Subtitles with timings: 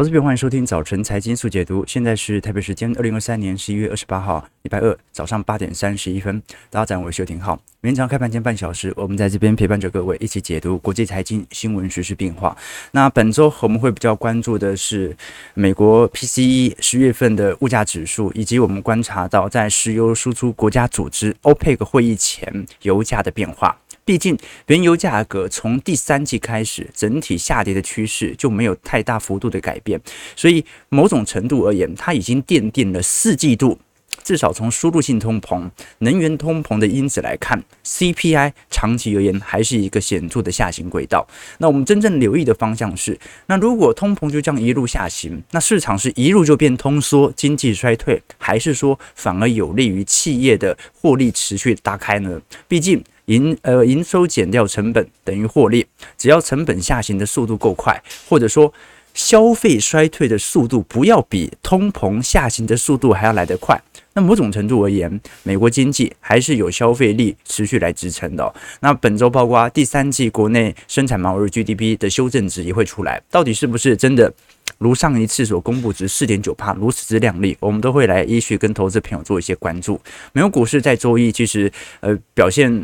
[0.00, 1.84] 投资朋友，欢迎收听早晨财经速解读。
[1.86, 6.42] 现在是台北时间二零二三年十一月二十八号，礼拜二早上八点三十一分。
[6.70, 7.60] 大家好，我是邱廷浩。
[7.82, 12.56] 每天早上开盘前半小时，我们在这边陪伴着各位一起解读国际财经新闻、时事变化。
[12.92, 15.14] 那本周我们会比较关注的是
[15.52, 23.76] 美国 PCE 十月份的物价指数，以及我们观察到在石油输出国家组织 OPEC 会议前油价的变化。
[24.10, 24.36] 毕竟，
[24.66, 30.00] 原油价格从第三季开始整体下跌的趋势就没有太大幅度的改变，
[30.34, 33.78] 所以某种程度而言，它已经奠定了四季度
[34.24, 41.24] 至少从输入性通膨、能源通膨的因子来看，CPI 长期而言还是一个显著的下行轨道。
[41.58, 43.16] 那我们真正留意的方向是，
[43.46, 52.42] 那如果通膨就这样一路下行，那市场是一路就变通缩、经济衰退，还是说反而有利于企业的获利持续打开呢？
[52.66, 53.00] 毕竟。
[53.30, 55.86] 营呃营收减掉成本等于获利，
[56.18, 58.72] 只要成本下行的速度够快，或者说
[59.14, 63.80] 消费衰退的速度不要比通膨下行的速度还要来得快，
[64.14, 68.54] 那某种程度而言，美国经济还是有消费力持续来支撑的哦。
[68.80, 74.32] 那本周包括第三季国内生产毛额 GDP 的修正值也会出来，到底是不是真的？
[74.78, 80.00] 如上一次所公布值四点九趴，如此之亮丽，我们都会来依序跟投资朋友做一些关注。
[80.32, 82.82] 美国股市在周一其实呃表现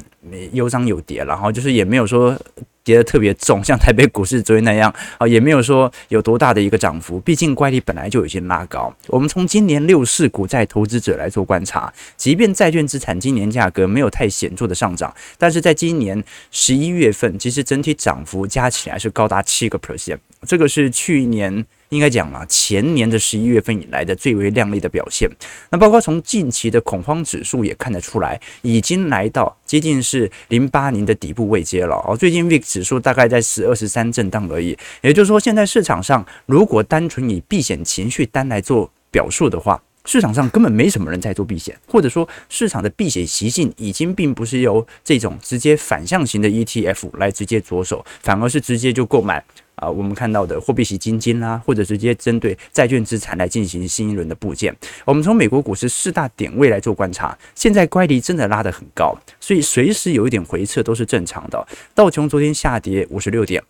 [0.52, 2.38] 有涨有跌，然后就是也没有说
[2.86, 7.18] 跌得特别重，像台北股市昨天那样啊，也没有说有多大的一个涨幅。
[7.18, 8.94] 毕竟乖离本来就已经拉高。
[9.08, 21.66] 我们从今年六市股债投资者来做观察，即便债券资产今年价格没有太显著的上涨，但是在今年十一月份，其实整体涨幅加起来是高达七个 percent，这个是去年。
[21.90, 25.30] 应该讲啊，前年的十一月份以来的最为亮丽的表现。
[25.70, 31.96] 那包括从近期的恐慌指数也看得出来，已经来到接近是零八年的底部位阶了。
[32.06, 34.76] 哦，最近 VIX 指数大概在十二十三震荡而已。
[35.02, 49.44] 也就是说，现在市场上如果单纯以避险情绪单来做表述的话，市场上根本没什么人在做避险，或者说市场的避险习性已经并不是由这种直接反向型的 ETF 来直接着手，反而是直接就购买。
[49.76, 54.75] 啊，我们看到的货币型基金啦，或者直接针对债券资产来进行新一轮的部件。
[55.04, 61.66] 我们从美国股市四大点位来做观察，现在乖离真的拉得很高，所以随时有一点回撤都是正常的。
[61.94, 63.62] 道琼昨天下跌五十六点，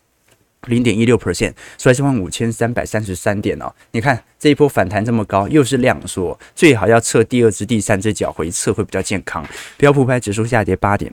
[0.69, 3.73] 零点一六 percent，收在一万五千三百三十三点哦。
[3.91, 9.45] 你看这一波反弹这么高，又是量缩，最好要测第二只、第三只脚回撤会比较健康。
[9.77, 11.13] 标普牌指数下跌八点。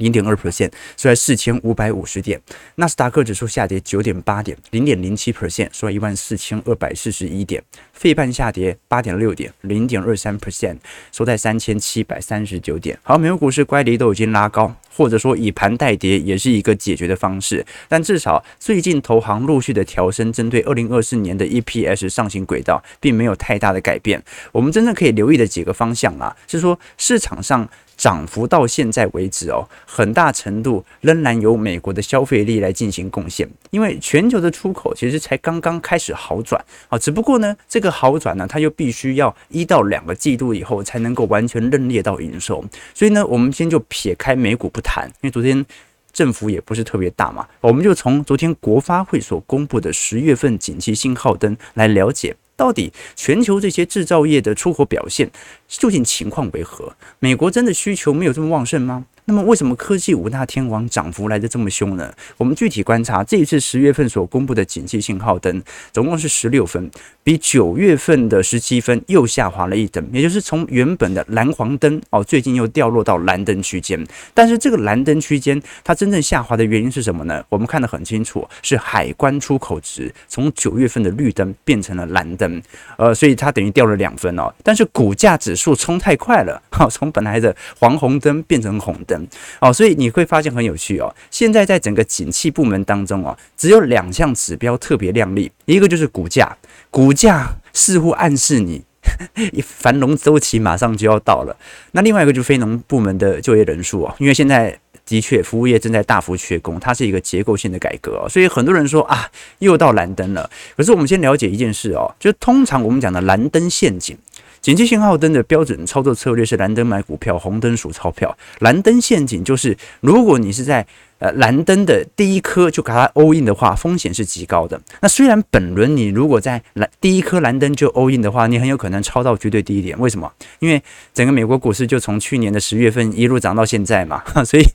[0.00, 2.40] 零点二 percent，收在四千五百五十点。
[2.76, 7.62] 纳斯达克指数下跌九点八点，零点零七 percent，收在一万四千二百四十一点。
[7.92, 10.78] 费半下跌八点六点，零点二三 percent，
[11.12, 12.98] 收在三千七百三十九点。
[13.02, 17.64] 好，美国股市乖离都已经拉高，或者说以盘代跌也是一个解决的方式。
[17.86, 24.22] 但至少最近投行陆续的调升，针对二零二四年的 EPS 上行轨道，并没有太大的改变。
[24.50, 27.68] 我们真正可以留意的几个方向啊，是说市场上。
[28.00, 45.62] 涨幅到现在为止哦，很大程度仍然由美国的消费力来进行贡献，因为全球的出口其实才刚刚开始好转啊，只不过呢，这个好转呢，它又必须要一到两个季度以后才能够完全认列到营收，所以呢，我们先就撇开美股不谈，因为昨天
[46.10, 52.34] 振幅也不是特别大嘛，我们就从昨天国发会所公布的十月份景气信号灯来了解。
[52.60, 55.30] 到底全球这些制造业的出口表现
[55.66, 56.94] 究竟情况为何？
[57.18, 59.06] 美国真的需求没有这么旺盛吗？
[59.30, 62.12] 那么为什么科技五大天王涨幅来得这么凶呢？
[62.36, 66.90] 我们具体观察这一次十月份所公布的景气信号灯，总共是十六分，
[67.22, 74.04] 比九月份的十七分又下滑了一等，也就是从原本的蓝黄灯哦，最近又掉落到蓝灯区间。
[74.34, 77.40] 但是这个蓝灯区间它真正下滑的原因是什么呢？
[77.48, 82.60] 我们看得很清楚，是海关出口值从九月份的绿灯变成了蓝灯，
[82.98, 84.52] 呃，所以它等于掉了两分哦。
[84.64, 89.19] 但是股价指数冲太快了，哈，从本来的黄红灯变成红灯。
[89.60, 91.14] 哦，所以你会发现很有趣哦。
[91.30, 96.56] 现在在整个景气部门当中哦，只有两项指标特别亮丽，一个就是股价，
[96.90, 98.82] 股价似乎暗示你
[99.62, 101.56] 繁荣周期马上就要到了。
[101.92, 109.28] 那另外一个就是非农部门的就业人数哦，因为现在的确服务业正在大幅缺工，它是一个结构性的改革哦，所以很多人说啊，
[109.58, 110.48] 又到蓝灯了。
[110.76, 114.16] 可是我们先了解一件事哦，就通常我们讲的蓝灯陷阱。
[114.60, 118.36] 紧急信号灯的标准操作策略是蓝灯买股票，红灯数钞票。
[118.58, 120.86] 蓝灯陷阱就是，如果你是在
[121.18, 124.78] 呃蓝灯的第一颗就给它 all in 的话，风险是极高的。
[125.00, 129.98] 那虽然本轮你如果在蓝第一颗蓝灯就 all in 的话，你很有可能抄到绝对低点。
[129.98, 130.30] 为什么？
[130.58, 130.82] 因为
[131.14, 134.66] 整个美国股市就从去年的十月份一路涨到现在嘛， 所以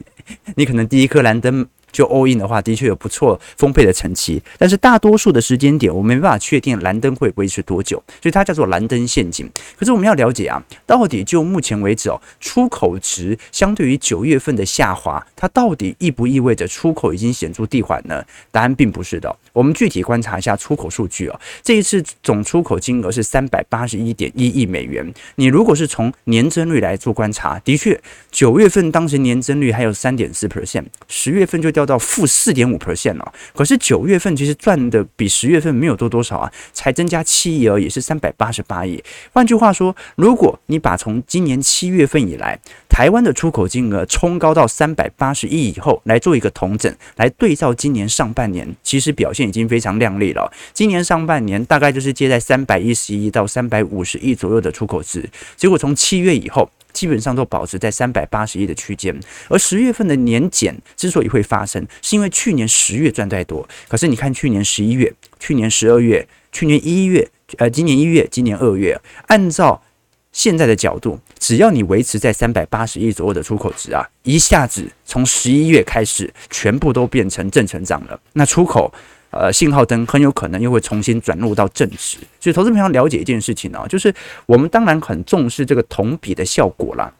[0.56, 1.68] 你可能第一颗蓝灯。
[1.96, 4.42] 就 all in 的话，的确有不错丰沛的成绩。
[4.58, 9.50] 但是大多数的时间点，我没办法确定蓝灯会维持多久，所以它叫做蓝灯陷阱。
[9.80, 18.22] 可是我们要了解啊，到底就目前为止哦，出口值相对于九月份的下滑，它到底意不意味着出口已经显著递缓呢？
[18.52, 19.34] 答案并不是的。
[19.54, 25.14] 我们具体观察一下出口数据哦，这一次总出口金额是三百八十一点一亿美元。
[25.36, 27.98] 你如果是从年增率来做观察，的确
[28.32, 33.34] 九月份当时年增率还有三点四 percent，十月份就掉到负四点五 percent 了。
[33.54, 39.04] 可是九月份其实赚的比十月份没有多多少啊，才增加七亿而已，是三百八十八亿。
[39.32, 42.60] 换句话说，如果你把从今年七月份以来
[42.90, 50.52] 台湾的出口金额冲高到三百八十亿以后来做一个统整，来对照今年上半年，其实表现已经非常亮丽了。
[50.74, 56.70] 今年上半年大概就是接在三百一十亿到三百五十亿左右的出口值，结果从七月以后。
[56.96, 59.14] 基本上都保持在三百八十亿的区间，
[59.50, 63.68] 而十月份的年减之所以会发生，是因为去年十月赚太多。
[63.90, 68.98] 可是你看去年十一月、去年十二月、去年一月，呃，今年一月、今年二月，
[69.28, 69.84] 按照
[70.32, 78.18] 现在的角度，只要你维持在三百八十亿左右的出口值啊，一下子从十一月开始，全部都变成正成长了。
[78.34, 78.94] 那出口。
[79.36, 84.14] 呃，信号灯很有可能又会重新转入到正值，所以投资朋友了解一件事情啊，就是
[84.46, 87.14] 我们当然很重视这个同比的效果啦，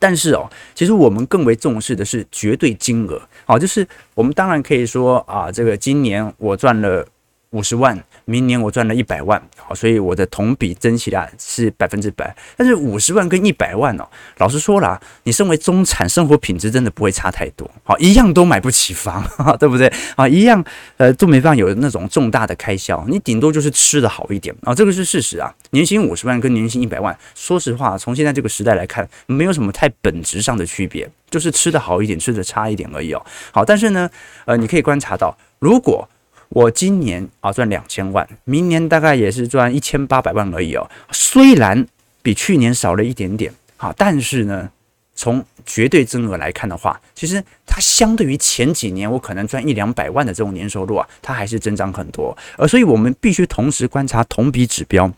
[0.00, 7.06] 但是哦，其实我们更为重视的是绝对金额，好，就是我们当然可以说啊，这个今年我赚了
[7.50, 8.02] 五十万。
[8.28, 12.36] 明年我赚了一百万，好，所以我的同比增起来是百分之百。
[12.56, 14.08] 但是五十万跟一百万哦，
[14.38, 19.24] 老实说啦，你身为中产，生活品质真的不会差太多，好，一样都买不起房，
[19.60, 19.86] 对不对？
[20.16, 20.64] 啊，一样，
[20.96, 25.54] 呃，都没办法有那种重大的开销，你顶多就是吃得好一点啊，这个是事实啊。
[25.70, 33.24] 年薪五十万跟年薪一百万，说实话，从现在这个时代来看，没有什么太本质上的区别，就是吃得好一点，吃得差一点而已哦。
[33.52, 34.10] 好，但是呢，
[34.46, 36.08] 呃，你可以观察到，如果
[36.48, 40.88] 我今年啊赚两千万，明年大概也是赚一千八百万而已哦。
[41.10, 41.86] 虽然
[42.22, 44.70] 比去年少了一点点，好，但是呢，
[45.14, 52.36] 从绝对增额来看的话，其实它相对于前几年我可能赚一两百万的这种年收入啊，它还是增长很多。
[52.56, 55.12] 而所以我们必须同时观察同比指标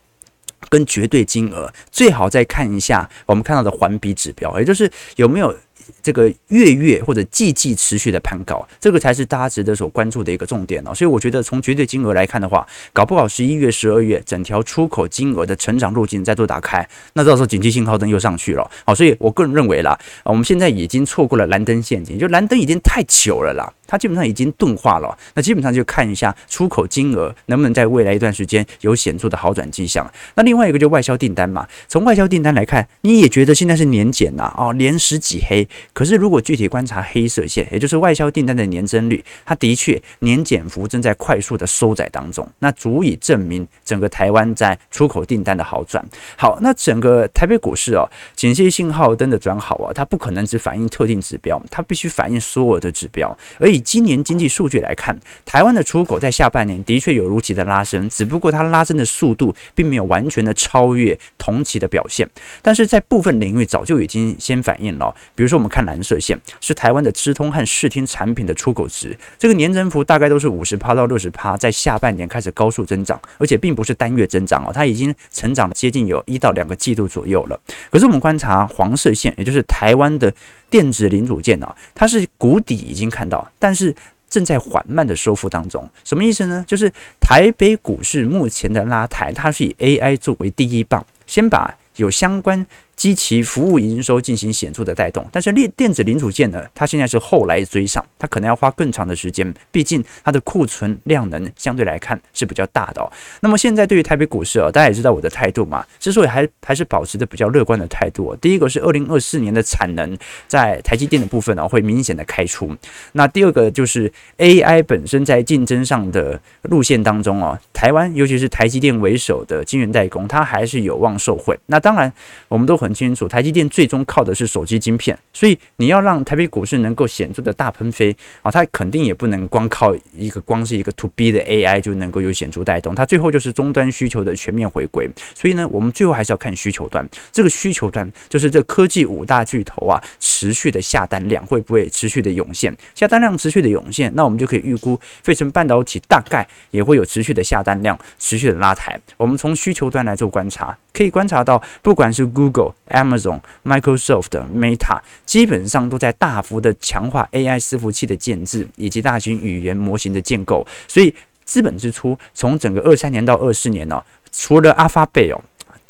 [0.69, 5.55] 跟绝对金额，最好再看一下我们看到的环比指标，也就是有没有。
[6.03, 10.95] 这个月月或者季季持续的攀高，这个才是大家值得所关注的一个重点哦。
[10.95, 18.71] 所以我觉得从绝对金额来看的话，搞不好十一月、十二月整条出口金额的成长路径再度打开，那到时候紧急信号灯又上去了。
[18.85, 23.73] 好，所以我个人认为啦，我们现在已经错过了蓝灯陷阱，就蓝灯已经太久了啦。
[23.89, 30.09] 它基本上已经钝化了，那基本上就看一下出口金额能不能在未来一段时间有显著的好转迹象。
[30.35, 35.67] 那另外一个就外销订单嘛，从外销订单来看，你也觉得现在是年减呐，哦，连十几黑。
[35.95, 46.05] 可是如果具体观察黑色线，也就是外销订单的年增率，它的确年减幅正在快速的收窄当中，那足以证明整个台湾在出口订单的好转。
[46.37, 48.07] 好，那整个台北股市哦，
[48.37, 62.29] 景气信号灯的转好啊，它不可能只反映特定指标，它必须反映所有的指标，而以以今年经济数据来看，台湾的出口在下半年的确有如期的拉升，只不过它拉升的速度并没有完全的超越同期的表现。
[62.61, 77.61] 但是在部分领域早就已经先反映了，比如说我们看蓝色线，是台湾的资通和视听产品的出口值，这个年增幅大概都是五十趴到六十趴，在下半年开始高速增长，而且并不是单月增长哦，它已经成长了接近有一到两个季度左右了。
[77.91, 80.33] 可是我们观察黄色线，也就是台湾的。
[80.71, 83.95] 电子零组件啊，它是谷底已经看到，但是
[84.29, 85.89] 正在缓慢的收复当中。
[86.05, 86.65] 什么意思呢？
[86.67, 92.67] 就是台北股市目前的拉抬，它是以 AI 作为第一棒，先把有相关。
[92.99, 103.07] 及其服务营收进行显著的带动，但是电电子零组件呢，它现在是后来追上，它可能要花更长的时间，毕竟它的库存量能相对来看是比较大的哦。
[103.41, 112.75] 那么现在对于台北股市啊，大家也知道我的态度嘛，之所以还还是保持着比较乐观的态度，第一个是二零二四年的产能在台积电的部分呢会明显的开出，
[113.13, 121.57] 那第二个就是 AI 本身在竞争上的路线当中啊，台湾尤其是台积电为首的晶圆代工，它还是有望受惠。
[121.67, 122.13] 那当然
[122.49, 122.88] 我们都很。
[122.89, 135.07] 很清楚，台积电最终靠的是手机晶片，所以你要让台北股市能够显著的大喷飞啊，它肯定也不能光靠一个光是一个 to B 的 AI 就能够有显著带动，它最后就是终端需求的全面回归。
[135.35, 142.75] 所以呢，我们最后还是要看需求端，这个需求端就是这科技五大巨头啊，持续的下单量会不会持续的涌现？
[142.95, 148.99] 下单量持续的涌现，那我们就可以预估费城半导体大概也会有持续的下单量，持续的拉抬。
[149.19, 150.75] 我们从需求端来做观察。
[150.91, 160.67] 可以观察到，不管是 Google、Amazon、Microsoft、Meta，基本上都在大幅的强化 AI 伺服器的建制以及大型语言模型的建构。
[160.87, 165.41] 所以资本支出从整个二三年到二四年呢、除了 Alphabet 哦。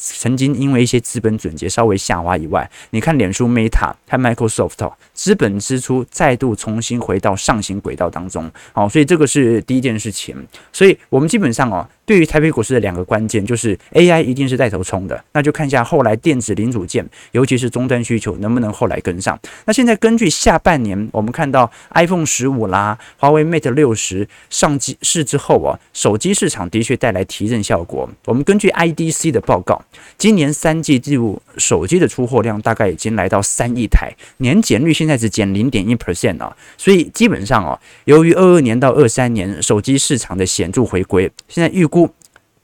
[0.00, 10.37] 曾经因为一些资本准结稍微下滑以外，你看脸书 Meta 和 Microsoft 资本支出再度重新回到上行轨道当中，好，所以这个是第一件事情。
[10.73, 19.38] 所以我们基本上哦，对于台北股市的两个关键就是 AI 一定是带头冲的，那就看一下后来电子零组件，尤其是终端需求能不能后来跟上。
[19.67, 28.09] 那现在根据下半年我们看到 iPhone 十五啦，华为 Mate 六十上机市之后啊，手机市场的确带来提振效果。
[28.25, 29.85] 我们根据 IDC 的报告。
[30.17, 41.98] 今年三季度手机的出货量大概已经来到三亿台，年减率现在只减零点一 percent 啊，所以基本上哦，由于二二年到二三年手机市场的显著回归，现在预估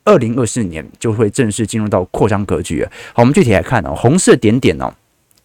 [0.04, 2.86] 二零二四年就会正式进入到扩张格局。
[3.14, 4.92] 好，我们具体来看哦，红色点点哦。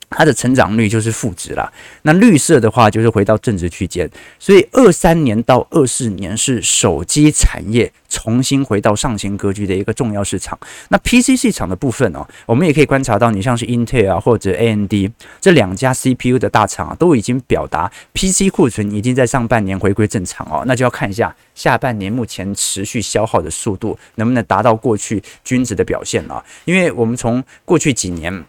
[0.10, 10.58] 它的成长率就是负值了，那绿色的话就是回到正值区间，所以二三年到二四年是手机产业重新回到上行格局的一个重要市场。
[10.90, 14.94] 那 PC 市场的部分哦，我们也可以观察到，你像是 Intel 啊或者 AMD
[15.40, 28.44] 这两家 CPU 的大厂啊，都已经表达 PC 库存已经在上半年回归正常哦，那就要看一下下半年目前持续消耗的速度能不能达到过去均值的表现了，因为我们从过去几年。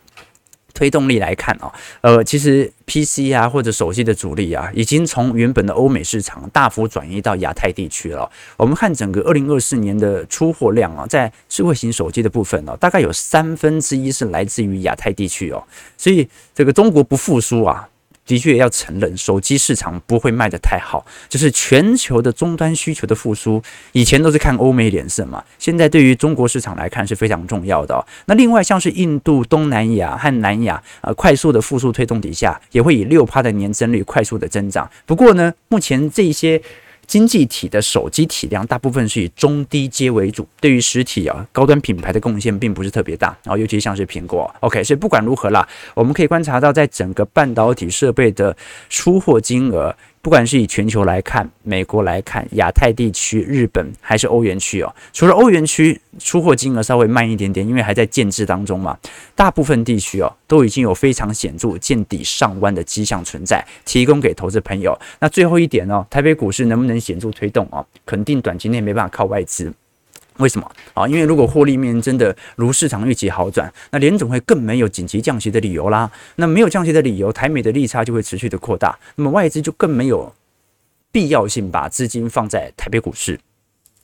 [0.73, 8.31] 推动力来看啊，呃，其实 PC 啊或者手机的主力啊，已经从原本的欧美市场大幅转移到亚太地区了。
[8.57, 15.63] 我们看整个二零二四年的出货量啊，在智慧型手机的部分呢，大概有三分之一是来自于亚太地区哦。
[15.97, 17.87] 所以这个中国不复苏啊。
[18.31, 23.61] 的确要承认，手机市场不会卖得太好，就是全球的终端需求的复苏，
[23.91, 28.07] 以前都是看欧美脸色嘛，现在对于中国市场来看是非常重要的。
[28.27, 34.89] 那另外像是印度、东南亚和南亚，呃，快速的复苏推动底下，也会以六趴的年增率快速的增长。
[35.05, 36.63] 不过呢，目前这些。
[37.11, 48.57] 经济体的手机体量大部分是以中低阶为主，对于实体啊高端品牌的贡献并不是特别大，然后尤其像是苹果，OK，所以不管如何啦，我们可以观察到，在整个半导体设备的
[48.89, 49.93] 出货金额。
[50.23, 58.99] 不管是以全球来看，美国来看，亚太地区、日本还是欧元区哦，除了欧元区出货金额稍微慢一点点，因为还在建制当中嘛，
[59.35, 64.95] 大部分地区哦都已经有非常显著见底上弯的迹象存在，提供给投资朋友。
[65.21, 67.85] 那最后一点哦，台北股市能不能显著推动哦？
[68.05, 69.73] 肯定短期内没办法靠外资。
[70.41, 71.07] 为什么啊？
[71.07, 76.11] 因为如果获利面真的如市场预期好转，那联总会更没有紧急降息的理由啦。
[76.37, 80.35] 那没有降息的理由，台美的利差就会持续的扩大，那么外资就更没有
[81.13, 83.39] 必要性把资金放在台北股市。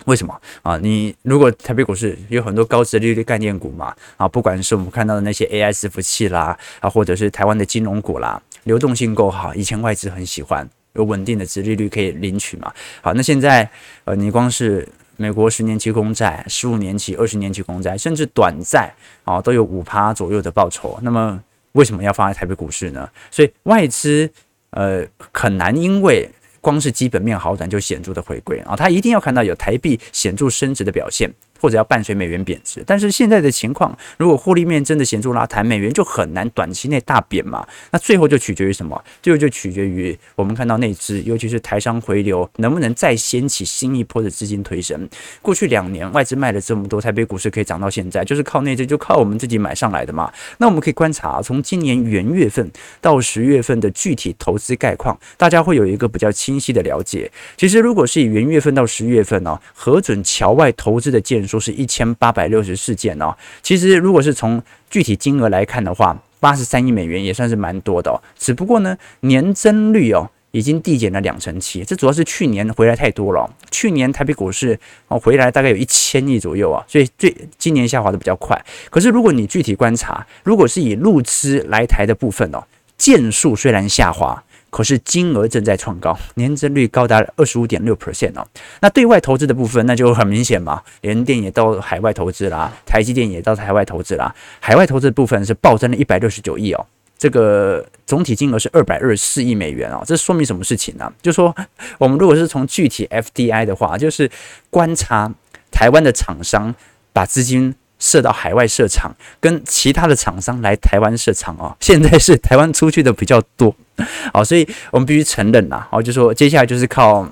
[0.04, 0.76] 为什么啊？
[0.76, 12.70] 你如果台北股市有很多高殖利率概念股嘛啊，不管是我们看到的那些 AI 伺服器啦啊，或者是台湾的金融股啦，流动性够好，以前外资很喜欢有稳定的殖利率可以领取嘛。
[13.00, 13.68] 好，那现在
[14.04, 18.92] 呃，你光是美国十年期公债、十五年期、二十年期公债，甚至短债
[19.24, 20.98] 啊，都有五趴左右的报酬。
[21.02, 21.42] 那么
[21.72, 23.08] 为什么要放在台北股市呢？
[23.30, 24.30] 所以外资
[24.70, 26.28] 呃很难因为
[26.60, 31.30] 光是基本面好转就显著的回归啊，他一定要看到有台币显著升值的表现。
[31.60, 37.66] 或者要伴随美元贬值，但是现在的情况，如果获利面真的显著拉抬，美元就很难短期内大贬嘛。
[37.90, 39.02] 那最后就取决于什么？
[39.22, 45.08] 最后就取决于我们看到内资，尤其是台商回流，能不能再掀起新一波的资金推升。
[45.42, 50.32] 过去两年外资卖了这么多，台北股市可以涨到现在，就是靠内资，就靠我们自己买上来的嘛。
[50.58, 52.70] 那我们可以观察，从今年元月份
[53.00, 57.30] 到十月份的具体投资概况，大家会有一个比较清晰的了解。
[57.56, 68.20] 其实如果是以元月份到十月份呢、核准侨外投资的建说是一千八百六十四件哦，其实如果是从具体金额来看的话，八十三亿美元也算是蛮多的哦。
[68.38, 73.48] 只不过呢，年增率哦已经递减了两成七，这主要是去年回来太多了。
[73.70, 78.60] 去年台北股市哦回来大概有一千亿左右啊，所以最今年下滑的比较快。
[78.90, 82.62] 可是如果你具体观察，如果是以路资来台的部分哦，
[82.96, 84.42] 件数虽然下滑。
[84.76, 88.46] 可是金额正在创高，年增率高达二十五点六 percent 哦。
[88.82, 94.34] 那对外投资的部分，那就很明显嘛，联电也到海外投资啦，台积电也到海外投资啦。
[94.60, 100.02] 海外投资的部分是暴增了一百六十九亿哦，这个总体金额是二百二十四亿美元哦。
[100.04, 101.10] 这说明什么事情呢？
[101.22, 101.56] 就说
[101.96, 104.30] 我们如果是从具体 FDI 的话，就是
[104.68, 105.32] 观察
[105.70, 106.74] 台湾的厂商
[107.14, 107.74] 把资金。
[107.98, 111.74] 设到海外设厂，跟其他的厂商来台湾设厂哦。
[111.80, 113.74] 现在是台湾出去的比较多，
[114.32, 117.28] 好，所以我们必须承认呐，好，就说接下来就是靠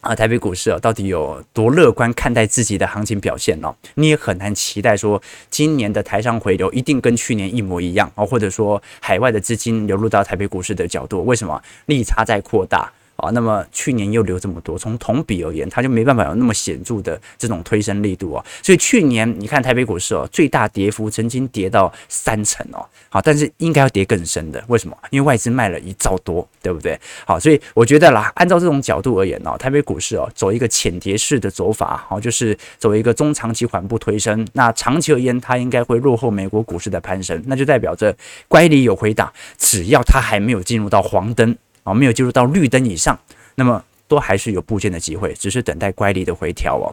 [0.00, 3.74] 啊，台北股市啊，到底有多乐观看待自己的行情表现呢？
[3.94, 12.92] 你也很难期待说今年的台商回流一定跟去年一模一样啊，或者说海外的资金流入到台北股市的角度，为什么利差在扩大？
[13.16, 18.44] 啊，那么去年又流这么多，从同比而言，它就没办法有那么显著的这种推升力度啊。
[18.62, 22.84] 所以去年你看台北股市哦，最大跌幅曾经跌到三成哦。
[23.08, 24.96] 好，但是应该要跌更深的，为什么？
[25.10, 26.98] 因为外资卖了一兆多，对不对？
[27.24, 34.46] 好，所以我觉得啦，按照这种角度而言哦，台北股市哦，走一个浅跌式的走法，好，就是走一个中长期缓步推升。
[34.52, 38.14] 那长期而言，它应该会落后美国股市的攀升，那就代表着
[38.48, 41.56] 乖离有回档，只要它还没有进入到黄灯。
[41.86, 43.16] 啊，没有进入到绿灯以上，
[43.54, 46.90] 那么都还是有部件的机会，只是等待乖离的回调哦。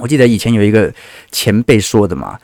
[0.00, 0.92] 我记得以前有一个
[1.30, 2.38] 前辈说的嘛，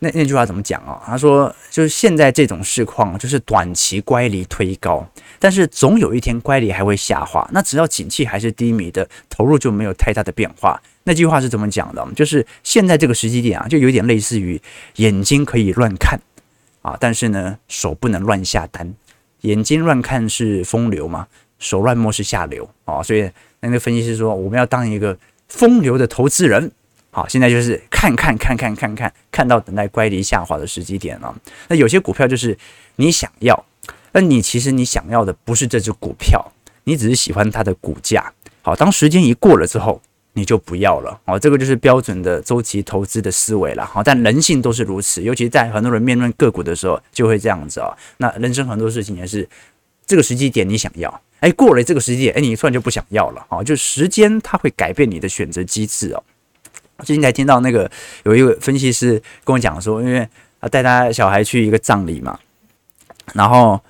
[0.00, 1.00] 那那句话怎么讲啊？
[1.06, 5.06] 他说，就是现在这种市况，就是短期乖离推高，
[5.38, 7.48] 但是总有一天乖离还会下滑。
[7.52, 10.80] 那只要景气还是低迷的，投入就没有太大的变化。
[11.04, 12.06] 那句话是怎么讲的？
[12.14, 14.60] 就是现在这个时机点啊，就有点类似于
[14.96, 16.20] 眼睛可以乱看
[16.82, 18.94] 啊，但是呢，手不能乱下单。
[19.42, 21.26] 眼睛乱看是风流嘛，
[21.58, 23.30] 手乱摸是下流啊，所以
[23.60, 25.16] 那个分析师说，我们要当一个
[25.48, 26.70] 风流的投资人。
[27.10, 31.34] 好，现在就是看看看看看看，看到等待乖离下滑的时机点了。
[31.68, 32.56] 那有些股票就是
[32.96, 33.64] 你想要，
[34.12, 36.52] 那你其实你想要的不是这只股票，
[36.84, 38.32] 你只是喜欢它的股价。
[38.62, 40.00] 好，当时间一过了之后。
[40.32, 44.02] 你就不要了哦，这个就是标准的周期投资的思维了哈。
[44.02, 47.96] 但人性都是如此，尤其在很多人面对个股的时候，就会这样子啊。
[48.18, 49.48] 那人生很多事情也是
[50.06, 53.62] 这个时机点你想要，哎，过了这个时机点，哎，你突然就不想要了啊。
[53.62, 56.22] 就时间它会改变你的选择机制哦。
[57.04, 57.90] 最近才听到那个
[58.24, 60.28] 有一个分析师跟我讲说，因为
[60.60, 62.38] 他带他小孩去一个葬礼嘛，
[63.34, 63.80] 然后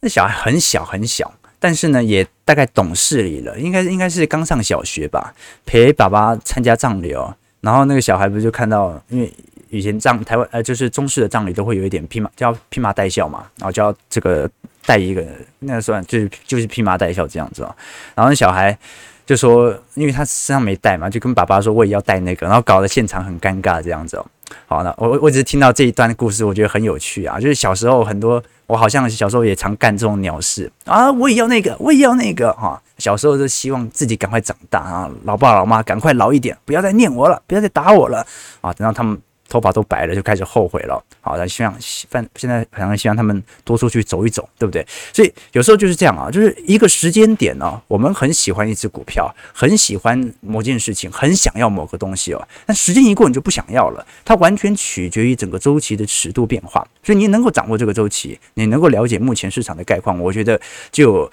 [0.00, 1.34] 那小孩很小很小。
[1.64, 5.32] 但是呢，也大概懂事理了，应该应该是刚上小学吧，
[5.64, 7.34] 陪爸爸参加葬礼哦。
[7.62, 9.32] 然后那个小孩不就看到，因为
[9.70, 14.46] 以前葬台湾呃，就是中式的葬礼都会有一点披麻叫披麻戴孝嘛，然后就要这个
[14.84, 15.24] 带一个，
[15.60, 17.74] 那算就是就是披麻戴孝这样子哦。
[18.14, 18.78] 然后那小孩
[19.24, 24.26] 就说，因为他身上没带嘛，就跟爸爸说我也要带那个，然后搞得现场很尴尬这样子哦。
[24.66, 28.44] 好，那我我只是听到这一段故事，我觉得很有趣啊，就是小时候很多。
[28.66, 31.10] 我好像小时候也常干这种鸟事啊！
[31.12, 32.80] 我也要那个，我也要那个哈！
[32.98, 38.26] 小时候就希望自己赶快长大啊，老爸老妈赶快老一点，不要再念我了，不要再打我了
[38.60, 38.72] 啊！
[38.72, 39.20] 等到他们。
[39.48, 41.02] 头发都白了，就开始后悔了。
[41.20, 44.86] 好，那希望现现在好像希望他们多出去走一走，对不对？
[45.12, 52.48] 所以有时候就是这样啊，就是一个时间点呢，我们很喜欢一只股票，很喜欢某件事情，很想要某个东西哦。
[52.66, 54.06] 但时间一过，你就不想要了。
[54.24, 56.86] 它完全取决于整个周期的尺度变化。
[57.02, 61.30] 所以你能够掌握这个周期，你能够了解目前市场的概况，我觉得就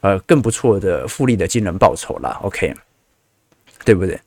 [0.00, 2.38] 呃更不错的复利的惊人报酬了。
[2.42, 2.74] OK，
[3.84, 4.18] 对不对？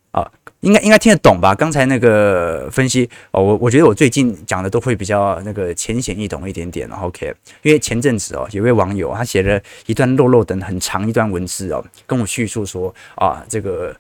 [0.62, 1.54] 应该应该听得懂吧？
[1.54, 6.90] 刚才那个分析哦，我我觉得我最近讲的都会比较那个浅显易懂一点点。
[6.90, 13.96] OK，因为前阵子哦，有位网友他写了一段落落等很长一段文字哦，跟我叙述说啊，这个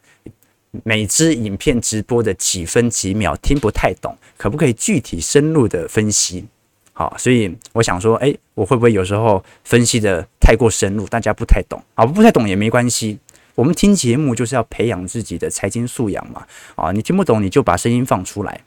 [0.83, 6.45] 每支影片直播的几分几秒听不太懂，可不可以具体深入的分析？
[6.93, 11.79] 好，所以我想说，诶，我会不会有时候分析的太过深入，大家不太懂？
[11.93, 13.19] 啊，不太懂也没关系。
[13.57, 18.61] 我们听节目就是要培养自己的财经素养嘛，啊，你听不懂你就把声音放出来，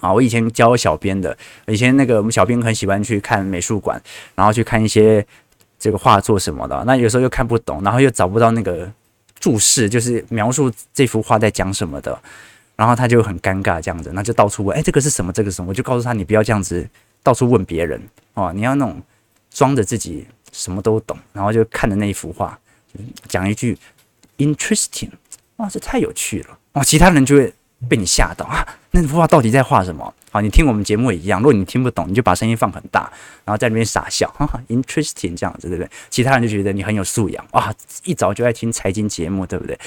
[0.00, 1.34] 啊，我以前教小编的，
[1.66, 3.98] 以前那个我们小编很喜欢去看美术馆，
[4.34, 5.26] 然后去看一些
[5.78, 8.92] 这个画作什么的，那有时候又看不懂，然后又找不到那个
[9.40, 12.20] 注释，就是描述这幅画在讲什么的，
[12.76, 15.32] 然后他就很尴尬这样子，那就到处问，哎，这个是什么？
[15.32, 15.70] 这个是什么？
[15.70, 16.86] 我就告诉他，你不要这样子
[17.22, 17.98] 到处问别人，
[18.34, 19.00] 哦，你要那种
[19.50, 22.58] 装着自己什么都懂，然后就看着那一幅画，
[23.26, 23.78] 讲一句。
[24.42, 25.10] Interesting，
[25.56, 26.82] 哇，这太有趣了哇！
[26.82, 27.52] 其他人就会
[27.88, 28.66] 被你吓到啊！
[28.90, 30.12] 那幅画到底在画什么？
[30.32, 33.02] 好，你听我们节目也一样，如果你听不懂，你就把声音放很大，
[33.44, 35.88] 然后在那边傻笑，哈哈，Interesting 这样子，对不对？
[36.10, 37.72] 其他人就觉得你很有素养哇！
[38.04, 39.78] 一早就爱听财经节目，对不对？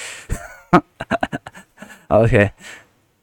[2.07, 2.51] OK，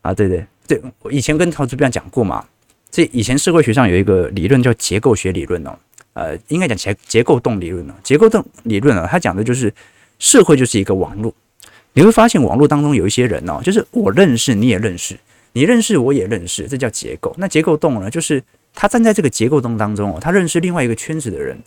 [0.03, 2.45] 啊，对对对，我以前跟陶志标讲过嘛，
[2.91, 5.79] 这以前社会学上有一个理论叫结构学理论哦，
[6.13, 9.73] 呃，应该讲结结构动理论哦，结构动理论啊，它讲的就是。
[10.23, 11.35] 社会就是一个网络，
[11.95, 15.19] 你会发现网络当中有一些人哦，就是我认识你也认识，
[15.53, 17.35] 你认识我也认识，这叫结构。
[17.37, 18.41] 那结构动呢，就是
[18.73, 21.59] 他站在这个结构动当中哦，他认识另外一个圈子的人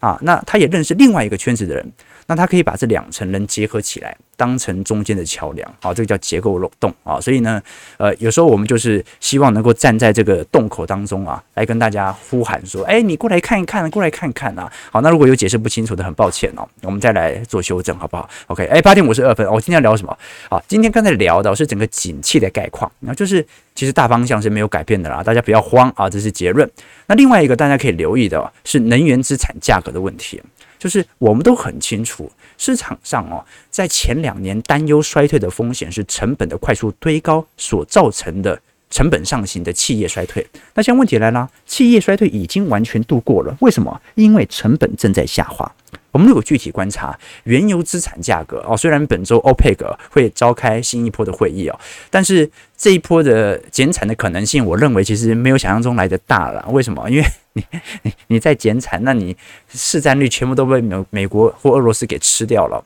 [0.00, 1.92] 啊，那他也认识另外一个圈子的人。
[2.32, 7.20] 那它可以把这两层能结合起来，当成中间的桥梁，好，这个叫结构漏洞啊。
[7.20, 7.62] 所以呢，
[7.98, 14.72] 呃，有时候我们就是希望能够站在这个洞口当中啊，来跟大家呼喊说，哎，你过来看一看，过来看一看啊。
[14.90, 20.18] 好，那如果有解释不清楚的，很抱歉哦，我们再来做修正，好不好？OK，哎，八点五十二分，我、今天要聊什么？
[20.48, 26.66] 好，今天刚才聊的是整个景气的概况，那就是其实大方向是没有改变的啦，大家不要慌啊，这是结论。
[27.08, 30.40] 那另外一个大家可以留意的是能源资产价格的问题。
[30.82, 40.44] 就是我们都很清楚，市场上哦，在前两年担忧衰退的风险是成本的快速推高所造成的成本上行的企业衰退。
[40.74, 44.02] 那现在问题来了，企业衰退已经完全度过了，为什么？
[44.16, 45.72] 因为成本正在下滑。
[46.10, 51.78] 我们如果具体观察原油资产价格哦，虽然本周 OPEC 会召开新一波的会议哦，
[52.10, 56.66] 但是这一波的减产的可能性，我认为其实没有想象中来的大了。
[56.70, 57.08] 为什么？
[57.08, 57.64] 因为你
[58.02, 59.36] 你你在减产，那你
[59.68, 62.84] 市占率全部都被美美国或俄罗斯给吃掉了。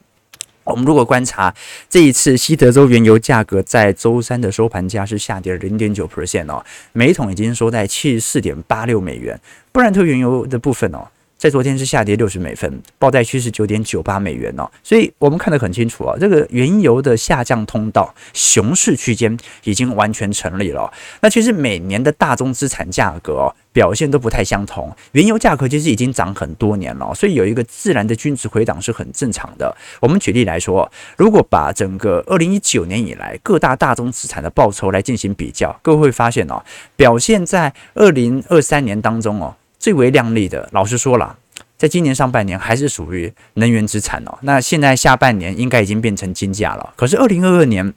[0.65, 1.55] 我们如果观察
[1.89, 11.07] 这一次西德州原油价格在周三的收盘价是下跌了零点九 percent 哦，每桶已经收在七十四点八六美元，布兰特原油的部分哦。
[11.39, 20.91] 在昨天是下跌六十美分，报在区是九点九八美元哦，所以我们看得很清楚啊，这个原油的下降通道熊市区间已经完全成立了。
[21.21, 29.77] 那其实每年的大宗资产价格表现都不太相同，原油价格其实已经涨很多年了，所以有一个自然的均值回档是很正常的。
[30.01, 36.65] 我们举例来说，如果把整个二零一九年以来各大大宗资产的报酬来进行比较，各位会发现哦，
[36.97, 39.55] 表现在二零二三年当中哦。
[39.79, 41.39] 最为亮丽的，老实说了，
[41.77, 44.39] 在今年上半年还是属于能源资产哦。
[44.43, 46.93] 那现在下半年应该已经变成金价了。
[46.97, 47.95] 可是二零二二年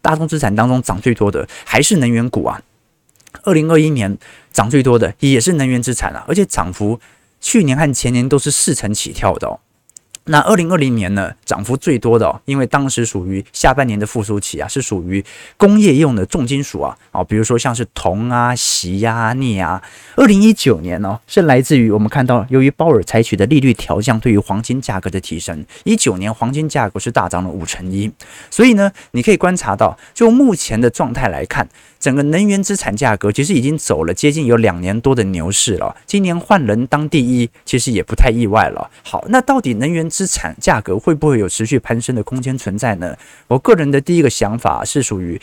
[0.00, 2.62] 大众资产当中涨最多的还是能源股啊。
[3.44, 4.18] 二零二一年
[4.52, 6.98] 涨最多的也是能源资产啊，而且涨幅
[7.40, 9.60] 去年和前年都是四成起跳的哦。
[10.28, 15.24] 那二零二零年呢，涨幅最多的哦，因为当时属于下半年的复苏期啊，是属于
[15.56, 19.82] 工业用的重金属啊，啊，比如说像是铜啊、锡啊、镍啊。
[20.16, 28.10] 二零一九年呢，是来自于我们看到，由于鲍尔采取的利率调降对于黄金价格的提升，一九年黄金价格是大涨了五成一。
[28.50, 31.68] 所以呢，你可以观察到，就目前的状态来看。
[32.00, 38.90] 整个能源资产价格其实已经走了接近有两年多的牛市了，今年换人当第一，其实也不太意外了。
[39.02, 43.16] 好，那到底能源资产价格会不会有持续攀升的空间存在呢？
[43.48, 45.40] 我个人的第一个想法是属于，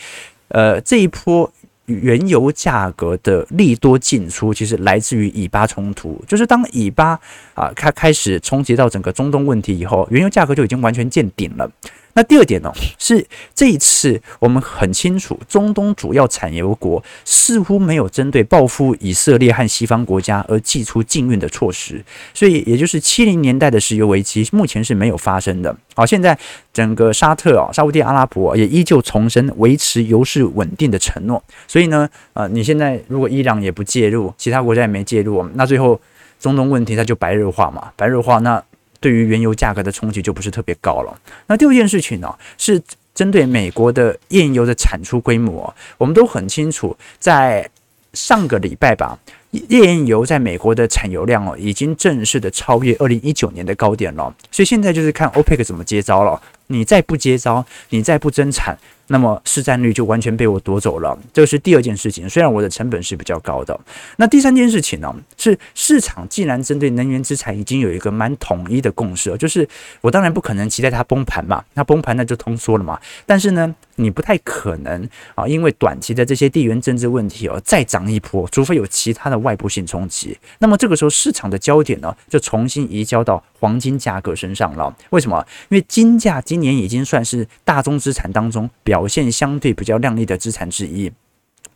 [0.48, 1.52] 呃，这一波
[1.86, 7.20] 原油价格的利多进出，其实来自于以巴冲突，就是当以巴
[7.54, 11.70] 啊，它开始冲击到整个中东问题以后，原油价格就已经完全见顶了。
[12.16, 13.24] 那第二点呢，是
[13.54, 22.02] 这一次我们很清楚，中东主要产油国似乎没有针对报复以色列和西方国家而祭出禁运的措施，
[22.32, 25.76] 所以也就是七零年代的石油危机目前是没有发生的。
[25.94, 26.36] 好，现在
[26.72, 31.42] 整个沙特啊，沙乌地阿拉伯也依旧重申维持油市稳定的承诺。
[31.68, 36.00] 所以呢，呃，你现在如果伊朗也不介入，其他国家也没介入，那最后
[36.40, 38.64] 中东问题它就白热化嘛，白热化那。
[39.00, 41.20] 对于原油价格的冲击就不是特别高了。
[41.46, 42.82] 那第二件事情呢，是
[43.14, 47.68] 针对美国的页岩油的产出规模，我们都很清楚，在
[48.12, 49.18] 上个礼拜吧。
[49.50, 54.34] 页岩油在美国的产油量哦，已经正式的超越二零一九年的高点了。
[54.50, 56.38] 所以现在就是看 OPEC 怎么接招了。
[56.68, 58.76] 你再不接招，你再不增产，
[59.06, 61.18] 那么市占率就完全被我夺走了。
[61.32, 62.28] 这是第二件事情。
[62.28, 63.78] 虽然我的成本是比较高的。
[64.16, 69.66] 那第三件事情呢，是市场既然针对能源资产已经有一个蛮统一的共识，就是
[70.00, 71.64] 我当然不可能期待它崩盘嘛。
[71.74, 73.00] 那崩盘那就通缩了嘛。
[73.24, 79.36] 但是呢，你不太可能啊，因为短期的这些地缘政治问题哦，再涨一波，除非有其他的。
[79.46, 84.92] 外部性冲击，那么这个时候市场的焦点呢，就重新移交到黄金价格身上了。
[85.10, 85.46] 为什么？
[85.68, 91.12] 因为金价今今年已经算是大宗资产当中表现相对比较亮丽的资产之一。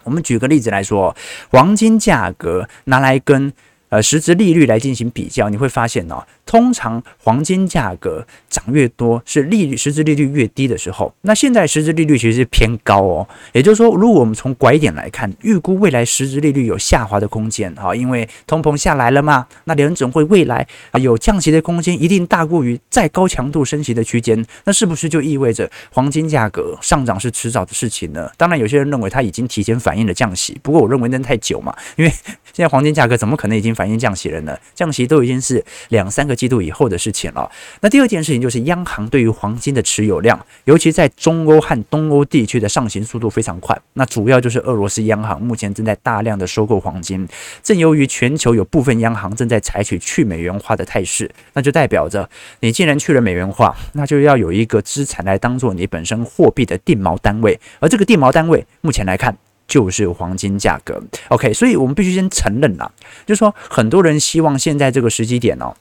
[0.04, 1.14] 我们举个例子来说，
[1.50, 3.52] 黄金价格拿来跟
[3.90, 6.16] 呃实质利率来进行比较，你会发现呢。
[6.46, 11.14] 通常黄金价格涨越多，是利率实质利率越低的时候。
[11.20, 24.44] 那现在实质利率其实是偏高哦，也就是说，如果我们从拐点来看，预估未来实质利率有下滑的空间哈，因为通膨下来了嘛，那联准会未来啊有降息的空间，一定大过于再高强度升息的区间。
[24.64, 28.28] 那是不是就意味着黄金价格上涨是迟早的事情呢？
[28.36, 32.10] 当然，有些人认为它已经提前反映了降息，不过我认为那太久嘛，因为
[32.52, 34.54] 现在黄金价格怎么可能已经反映降息了呢？
[34.74, 37.50] 降息都已经是两三个季度以后的事情了。
[37.80, 43.74] 那第二件事情就是央行对于黄金的持有量，尤其在中欧和东欧地区的上行速度非常快。
[43.94, 47.26] 那主要就是俄罗斯央行目前正在大量的收购黄金。
[47.62, 52.28] 正由于全球有部分央行正在采取去美元化的态势，那就代表着
[52.60, 59.34] 你既然去了美元化，那就要有一个资产来当做你本身货币的定锚单位，而这个定锚单位目前来看
[59.70, 61.02] 就是黄金价格。
[61.28, 62.92] OK，所以我们必须先承认啦，
[63.24, 65.74] 就是说很多人希望现在这个时机点哦，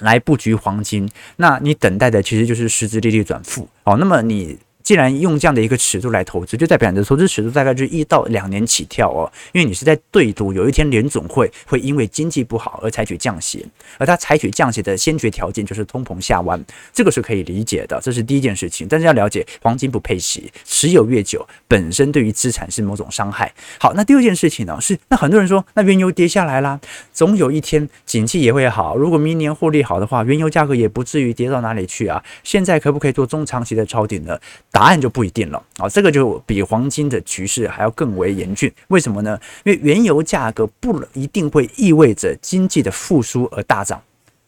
[0.00, 4.58] 来布局黄金，那你等待的其实就是实质利率转负哦，那么你。
[4.82, 13.66] 既然用这样的一个尺度来投资，就代表你的投资尺度大概就一到两年起跳哦，因为你是在对赌有一天联总会会因为经济不好而采取降息，
[13.98, 18.86] 而它采取降息的先决条件就是通膨下弯，这个是可以理解的，这是第一件事情。
[18.88, 23.52] 但是要了解，黄金不配息，持有越久，本身对于资产是某种伤害。
[23.78, 26.80] 好，那第二件事情呢是，那很多人说，那原油跌下来啦，
[27.12, 32.22] 总有一天景气也会好，如果明年获利好的话，原油价格也不至于跌到哪里去啊。
[32.42, 34.38] 现在可不可以做中长期的抄底呢？
[34.72, 38.72] 答案就不一定了啊，这个就比黄金的局势还要更为严峻。
[38.88, 39.38] 为什么呢？
[39.64, 44.02] 因为原油价格不一定会意味着经济的复苏而大涨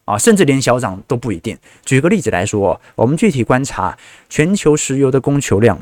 [0.07, 1.57] 啊，甚至连小涨都不一定。
[1.85, 3.97] 举个例子来说，我们具体观察
[4.31, 5.79] 全球石油的供求量。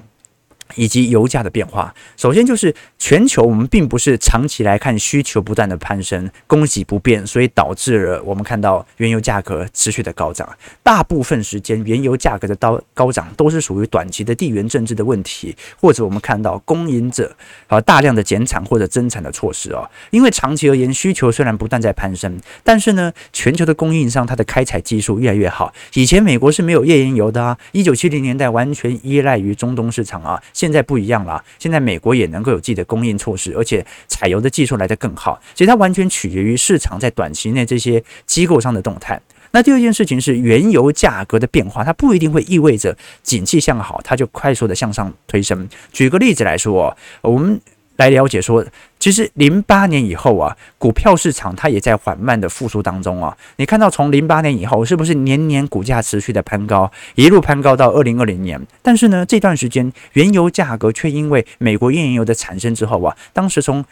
[0.77, 10.49] 以及油价的变化，首先就是全球，我们并不是长期来看需求不断的攀升，供给不变，所以导致了我们看到原油价格持续的高涨。
[10.83, 17.35] 大部分时间，原油价格的高高涨都是属于短期的地缘政治的问题，或者我们看到供应者
[17.67, 19.89] 啊大量的减产或者增产的措施哦。
[20.11, 25.73] 因为长期而言，需求虽然不断在攀升，但是呢，全球的供应商它的开采技术越来越好。
[25.95, 30.43] 以前美国是没有页岩油的啊，一九七零年代完全依赖于中东市场啊。
[30.63, 35.43] 现在不一样了，现在美国也能够有自己的供应措施，而且采油的技术来得更好。
[35.55, 39.21] 其实它完全取决于市场在短期内这些机构上的动态。
[39.51, 45.69] 那第二件事情是原油价格的变化，它不一定会意味着景气向好，它就快速的向上推升。
[45.91, 47.61] 举个例子来说，我们。
[48.03, 48.65] 来了解说，
[48.99, 53.37] 其实零八年以后啊，股票市场它也在缓慢的复苏当中啊。
[53.57, 58.61] 你看到从零八年以后，是不是年年股价持续的攀高，一路攀高到二零二零年？
[58.83, 63.85] 但是呢，这段时间原油价格却因为美国页岩油的产生之后啊，当时从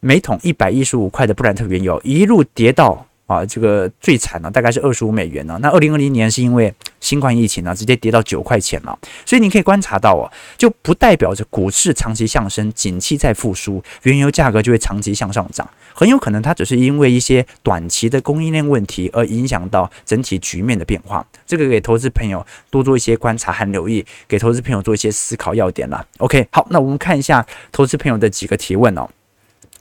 [0.00, 3.06] 每桶一百一十五块的布兰特原油一路跌到。
[3.26, 5.58] 啊，这个最惨呢，大概是二十五美元呢。
[5.62, 8.98] 那二零二零年是因为新冠疫情呢，直接跌到九块钱了。
[9.24, 15.68] 所以你可以观察到哦，就不代表着股市长期向升，景气在复苏，原油价格就会长期向上涨。
[15.94, 21.26] 很有可能它只是因为一些短期的供应链问题而影响到整体局面的变化。
[21.46, 26.06] 这个给投资朋友多做一些观察和留意，给投资朋友做一些思考要点了。
[26.18, 29.08] OK，好，那我们看一下投资朋友的几个提问哦。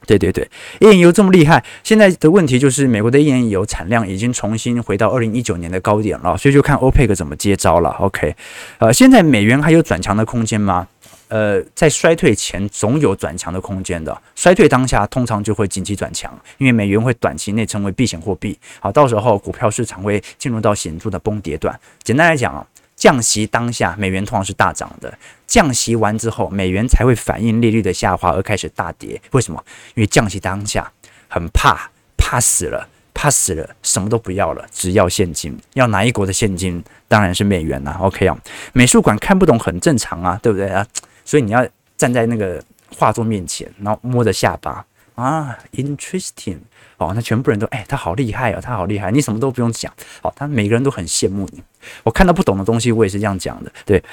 [0.06, 0.44] 对对对，
[0.80, 7.90] 页岩油这么厉害，现在的问题就是美国的页岩油产量已经重新回到二零一九年的高点了，所以就看 OPEC 怎么接招了。
[8.00, 8.36] OK，
[8.80, 10.88] 呃，现在美元还有转强的空间吗？
[11.30, 18.58] 呃，在衰退前总有转强的空间的，衰退当下通常就会紧急转强，因为美元会短期内成为避险货币。
[18.80, 21.80] 好，到时候股票市场会进入到显著的崩跌段。
[22.04, 22.66] 简单来讲啊。
[22.96, 25.12] 降息当下，美元通常是大涨的；
[25.54, 29.22] 降息完之后，美元才会反映利率的下滑而开始大跌。
[29.34, 29.64] 为什么？
[29.94, 30.92] 因为降息当下
[31.28, 35.56] 很怕，怕死了，怕死了，什么都不要了，只要现金。
[35.76, 36.84] 要哪一国的现金？
[37.08, 37.96] 当然是美元啦。
[38.02, 38.36] OK 啊，
[38.74, 40.84] 美术馆看不懂很正常啊，对不对啊？
[41.24, 41.64] 所以你要
[41.96, 42.60] 站在那个
[42.98, 46.58] 画作面前，然后摸着下巴啊，interesting。
[46.98, 51.62] 哦，那全部人都哎，他好厉害哦，他好厉害，你什么都不用讲，好，他每个人都很羡慕你。
[52.02, 54.04] 我看到不懂的东西，我也是这样讲的，对，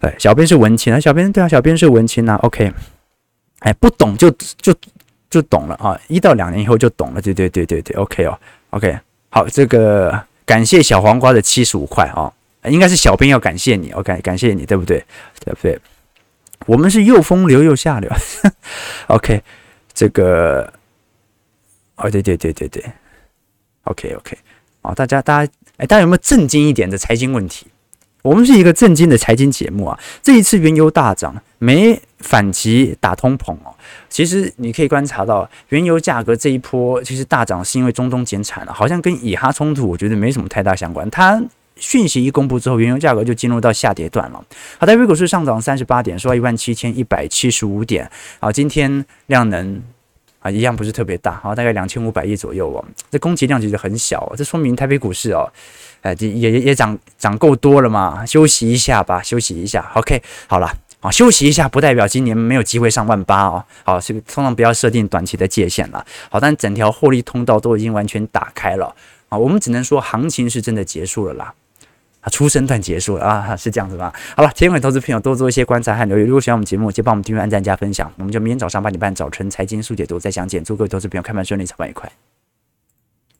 [0.00, 2.72] 对，小编是文青啊，小编对啊，小编是文青啊，OK，
[3.60, 4.30] 哎，不懂就
[4.60, 4.74] 就
[5.30, 8.38] 就懂了啊，一到两年以后就懂了，对对对对对，OK 哦
[8.70, 8.98] ，OK，
[9.30, 12.32] 好，这个感谢小黄瓜的七十五块啊，
[12.64, 15.04] 应该是小编要感谢你，OK，感谢你，对不对？
[15.44, 15.78] 对不对？
[16.66, 18.10] 我们是又风流又下流，
[19.08, 19.42] OK，
[19.92, 20.72] 这个。
[21.98, 22.84] 哦，对对对对对
[23.84, 24.36] ，OK OK，
[24.82, 27.66] 哦，大家大家，哎，大家有没有正经一点的财经问题？
[28.26, 29.96] 我们是一个正经的财经节目啊。
[30.20, 33.72] 这一次原油大涨，没反击打通膨哦。
[34.08, 41.08] 其实你可以观察到，原油价格这一波其实大涨是因为中东减产了，好像跟以哈冲突我觉得没什么太大相关。
[41.08, 41.40] 它
[41.76, 44.44] 讯息一公布之后，原油价格就进入到下跌段了。
[44.78, 48.10] 好，台北股市上涨三十八点，收到一万七千一百七十五点。
[48.40, 49.80] 好，今天量能。
[50.40, 52.84] 啊，一样不是特别大，好，大概两千五百亿左右哦。
[53.10, 55.50] 这供给量其实很小，这说明台北股市哦，
[56.06, 59.90] 哎，也也也涨涨够多了嘛，休息一下吧，休息一下。
[59.94, 63.64] OK，好了，啊，休息一下不代表今年没有机会上万八哦。
[63.82, 66.06] 好，是通常不要设定短期的界限了。
[66.30, 68.94] 好，但整条获利通道都已经完全打开了
[69.28, 71.52] 啊，我们只能说行情是真的结束了啦。
[72.20, 74.12] 啊，初升段结束了啊，是这样子吧？
[74.36, 76.22] 好了，提醒投资朋友多做一些观察和留意。
[76.22, 78.12] 如果喜欢我们节目，就帮我们订阅、按赞、加分享。
[78.18, 80.62] 我们就明天早上八点半早晨财经速解读再相见。
[80.62, 82.10] 祝各位投资朋友开盘顺利，操盘愉快。